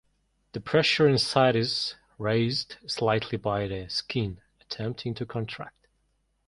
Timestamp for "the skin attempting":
3.67-5.13